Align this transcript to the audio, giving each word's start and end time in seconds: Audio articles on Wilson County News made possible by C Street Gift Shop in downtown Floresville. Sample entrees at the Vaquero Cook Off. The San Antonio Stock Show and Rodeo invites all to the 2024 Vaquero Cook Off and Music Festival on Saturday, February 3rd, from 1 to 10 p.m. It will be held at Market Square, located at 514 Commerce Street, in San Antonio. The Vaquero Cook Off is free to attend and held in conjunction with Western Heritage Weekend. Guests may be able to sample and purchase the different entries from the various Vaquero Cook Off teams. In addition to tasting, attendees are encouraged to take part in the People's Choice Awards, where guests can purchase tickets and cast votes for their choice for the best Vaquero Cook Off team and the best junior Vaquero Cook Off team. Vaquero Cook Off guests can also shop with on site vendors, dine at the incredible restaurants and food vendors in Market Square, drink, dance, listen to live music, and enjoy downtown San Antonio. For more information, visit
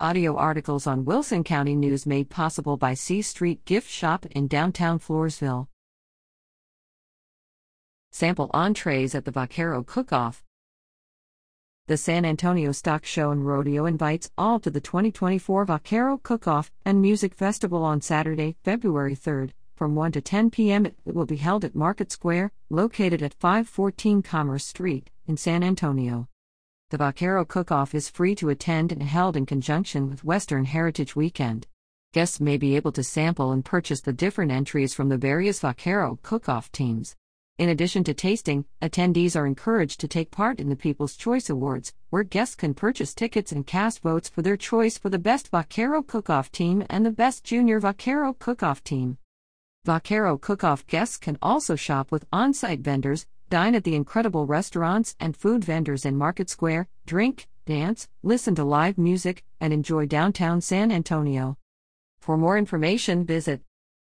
Audio 0.00 0.34
articles 0.34 0.88
on 0.88 1.04
Wilson 1.04 1.44
County 1.44 1.76
News 1.76 2.04
made 2.04 2.28
possible 2.28 2.76
by 2.76 2.94
C 2.94 3.22
Street 3.22 3.64
Gift 3.64 3.88
Shop 3.88 4.26
in 4.26 4.48
downtown 4.48 4.98
Floresville. 4.98 5.68
Sample 8.10 8.50
entrees 8.52 9.14
at 9.14 9.24
the 9.24 9.30
Vaquero 9.30 9.84
Cook 9.84 10.12
Off. 10.12 10.42
The 11.86 11.96
San 11.96 12.24
Antonio 12.24 12.72
Stock 12.72 13.04
Show 13.04 13.30
and 13.30 13.46
Rodeo 13.46 13.86
invites 13.86 14.32
all 14.36 14.58
to 14.60 14.70
the 14.70 14.80
2024 14.80 15.64
Vaquero 15.64 16.18
Cook 16.18 16.48
Off 16.48 16.72
and 16.84 17.00
Music 17.00 17.32
Festival 17.32 17.84
on 17.84 18.00
Saturday, 18.00 18.56
February 18.64 19.14
3rd, 19.14 19.50
from 19.76 19.94
1 19.94 20.10
to 20.10 20.20
10 20.20 20.50
p.m. 20.50 20.86
It 20.86 20.96
will 21.04 21.24
be 21.24 21.36
held 21.36 21.64
at 21.64 21.76
Market 21.76 22.10
Square, 22.10 22.50
located 22.68 23.22
at 23.22 23.34
514 23.34 24.22
Commerce 24.22 24.66
Street, 24.66 25.10
in 25.28 25.36
San 25.36 25.62
Antonio. 25.62 26.26
The 26.90 26.98
Vaquero 26.98 27.46
Cook 27.46 27.72
Off 27.72 27.94
is 27.94 28.10
free 28.10 28.34
to 28.34 28.50
attend 28.50 28.92
and 28.92 29.02
held 29.02 29.38
in 29.38 29.46
conjunction 29.46 30.10
with 30.10 30.22
Western 30.22 30.66
Heritage 30.66 31.16
Weekend. 31.16 31.66
Guests 32.12 32.40
may 32.40 32.58
be 32.58 32.76
able 32.76 32.92
to 32.92 33.02
sample 33.02 33.52
and 33.52 33.64
purchase 33.64 34.02
the 34.02 34.12
different 34.12 34.52
entries 34.52 34.92
from 34.92 35.08
the 35.08 35.16
various 35.16 35.60
Vaquero 35.60 36.18
Cook 36.22 36.46
Off 36.46 36.70
teams. 36.70 37.16
In 37.56 37.70
addition 37.70 38.04
to 38.04 38.12
tasting, 38.12 38.66
attendees 38.82 39.34
are 39.34 39.46
encouraged 39.46 39.98
to 40.00 40.08
take 40.08 40.30
part 40.30 40.60
in 40.60 40.68
the 40.68 40.76
People's 40.76 41.16
Choice 41.16 41.48
Awards, 41.48 41.94
where 42.10 42.22
guests 42.22 42.54
can 42.54 42.74
purchase 42.74 43.14
tickets 43.14 43.50
and 43.50 43.66
cast 43.66 44.02
votes 44.02 44.28
for 44.28 44.42
their 44.42 44.58
choice 44.58 44.98
for 44.98 45.08
the 45.08 45.18
best 45.18 45.48
Vaquero 45.48 46.02
Cook 46.02 46.28
Off 46.28 46.52
team 46.52 46.84
and 46.90 47.06
the 47.06 47.10
best 47.10 47.44
junior 47.44 47.80
Vaquero 47.80 48.34
Cook 48.34 48.62
Off 48.62 48.84
team. 48.84 49.16
Vaquero 49.84 50.38
Cook 50.38 50.64
Off 50.64 50.86
guests 50.86 51.18
can 51.18 51.36
also 51.42 51.76
shop 51.76 52.10
with 52.10 52.24
on 52.32 52.54
site 52.54 52.80
vendors, 52.80 53.26
dine 53.50 53.74
at 53.74 53.84
the 53.84 53.94
incredible 53.94 54.46
restaurants 54.46 55.14
and 55.20 55.36
food 55.36 55.62
vendors 55.62 56.06
in 56.06 56.16
Market 56.16 56.48
Square, 56.48 56.88
drink, 57.04 57.48
dance, 57.66 58.08
listen 58.22 58.54
to 58.54 58.64
live 58.64 58.96
music, 58.96 59.44
and 59.60 59.74
enjoy 59.74 60.06
downtown 60.06 60.62
San 60.62 60.90
Antonio. 60.90 61.58
For 62.18 62.38
more 62.38 62.56
information, 62.56 63.26
visit 63.26 63.60